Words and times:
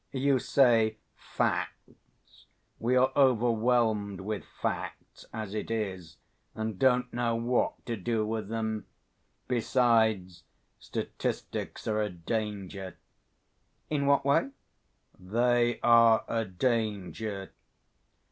You 0.13 0.39
say 0.39 0.97
'facts' 1.15 2.47
we 2.79 2.95
are 2.95 3.11
overwhelmed 3.15 4.21
with 4.21 4.43
facts 4.59 5.25
as 5.31 5.53
it 5.53 5.69
is, 5.69 6.17
and 6.55 6.79
don't 6.79 7.13
know 7.13 7.35
what 7.35 7.85
to 7.85 7.95
do 7.97 8.25
with 8.25 8.47
them. 8.49 8.87
Besides, 9.47 10.41
statistics 10.79 11.87
are 11.87 12.01
a 12.01 12.09
danger." 12.09 12.97
"In 13.91 14.07
what 14.07 14.25
way?" 14.25 14.49
"They 15.19 15.79
are 15.81 16.25
a 16.27 16.45
danger. 16.45 17.51